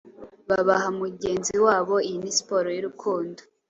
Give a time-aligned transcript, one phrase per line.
[0.49, 3.41] babaha mugenzi wabo: Iyi ni siporo y'urukundo,